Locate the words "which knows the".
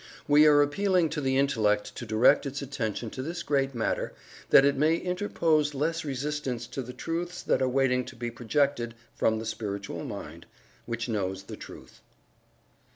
10.87-11.55